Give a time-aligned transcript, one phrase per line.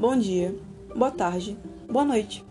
[0.00, 0.56] Bom dia,
[0.96, 2.42] boa tarde, boa noite.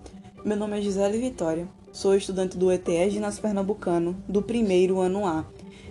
[0.46, 5.44] Meu nome é Gisele Vitória, sou estudante do ETE Ginásio Pernambucano, do primeiro ano A.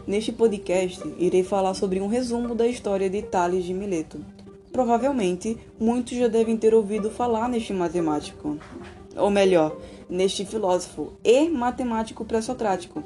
[0.06, 4.24] Neste podcast, irei falar sobre um resumo da história de Tales de Mileto.
[4.70, 8.56] Provavelmente, muitos já devem ter ouvido falar neste matemático,
[9.16, 9.76] ou melhor,
[10.08, 13.02] neste filósofo e matemático pré-socrático,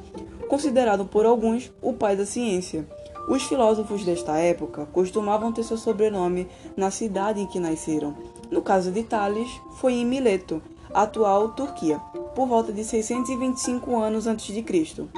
[0.46, 2.86] considerado por alguns o pai da ciência.
[3.26, 8.14] Os filósofos desta época costumavam ter seu sobrenome na cidade em que nasceram.
[8.52, 10.60] No caso de Tales, foi em Mileto,
[10.92, 11.98] atual Turquia,
[12.34, 15.08] por volta de 625 anos antes de Cristo.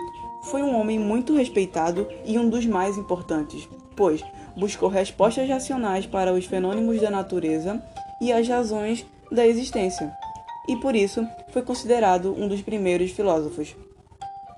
[0.44, 4.24] Foi um homem muito respeitado e um dos mais importantes, pois
[4.56, 7.82] buscou respostas racionais para os fenômenos da natureza
[8.20, 10.16] e as razões da existência,
[10.68, 13.74] e por isso foi considerado um dos primeiros filósofos.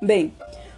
[0.03, 0.35] Bem,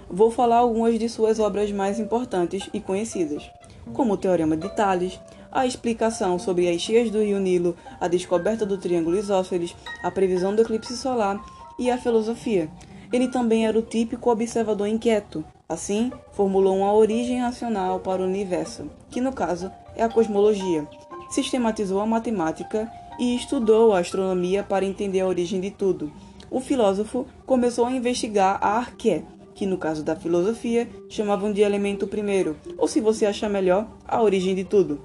[0.08, 3.50] vou falar algumas de suas obras mais importantes e conhecidas,
[3.92, 5.18] como o Teorema de Tales,
[5.50, 10.54] a explicação sobre as cheias do rio Nilo, a descoberta do triângulo isósceles, a previsão
[10.54, 11.40] do eclipse solar
[11.78, 12.70] e a filosofia.
[13.12, 18.90] Ele também era o típico observador inquieto, assim, formulou uma origem racional para o universo,
[19.10, 20.86] que no caso é a cosmologia.
[21.30, 26.12] Sistematizou a matemática e estudou a astronomia para entender a origem de tudo.
[26.50, 29.22] O filósofo começou a investigar a arqué,
[29.54, 34.22] que no caso da filosofia chamavam de elemento primeiro, ou se você achar melhor, a
[34.22, 35.00] origem de tudo.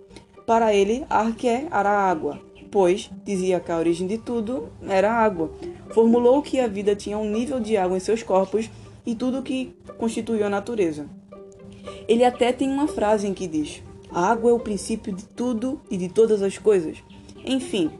[0.46, 5.24] Para ele, arqué era a água, pois dizia que a origem de tudo era a
[5.24, 5.52] água.
[5.90, 8.70] Formulou que a vida tinha um nível de água em seus corpos
[9.06, 11.08] e tudo que constituiu a natureza.
[12.08, 15.80] Ele até tem uma frase em que diz: A água é o princípio de tudo
[15.90, 16.98] e de todas as coisas.
[17.46, 17.92] Enfim,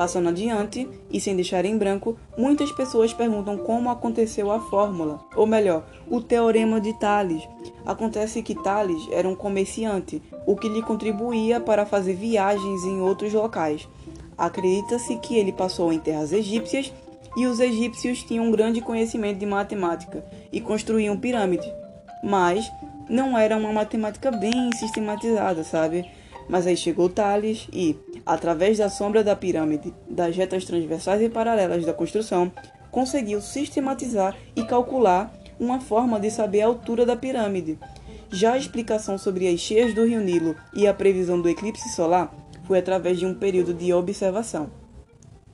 [0.00, 5.46] Passando adiante, e sem deixar em branco, muitas pessoas perguntam como aconteceu a fórmula, ou
[5.46, 7.46] melhor, o teorema de Tales.
[7.84, 13.32] Acontece que Tales era um comerciante, o que lhe contribuía para fazer viagens em outros
[13.32, 13.88] locais.
[14.36, 16.92] Acredita-se que ele passou em terras egípcias
[17.36, 21.70] e os egípcios tinham um grande conhecimento de matemática e construíam pirâmides.
[22.22, 22.70] Mas
[23.08, 26.08] não era uma matemática bem sistematizada, sabe?
[26.48, 31.84] Mas aí chegou Tales e, através da sombra da pirâmide, das retas transversais e paralelas
[31.84, 32.50] da construção,
[32.90, 37.78] conseguiu sistematizar e calcular uma forma de saber a altura da pirâmide.
[38.32, 42.34] Já a explicação sobre as cheias do rio Nilo e a previsão do eclipse solar
[42.64, 44.70] foi através de um período de observação.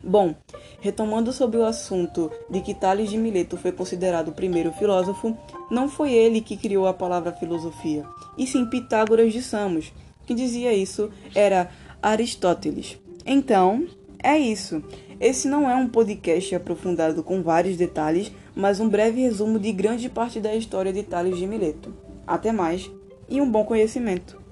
[0.05, 0.37] Bom,
[0.81, 5.37] retomando sobre o assunto de que Tales de Mileto foi considerado o primeiro filósofo,
[5.69, 8.05] não foi ele que criou a palavra filosofia,
[8.39, 9.93] e sim Pitágoras de Samos,
[10.25, 12.99] que dizia isso era Aristóteles.
[13.25, 13.85] Então,
[14.23, 14.83] é isso.
[15.21, 20.09] Esse não é um podcast aprofundado com vários detalhes, mas um breve resumo de grande
[20.09, 21.95] parte da história de Tales de Mileto.
[22.27, 22.91] Até mais
[23.29, 24.46] e um bom conhecimento.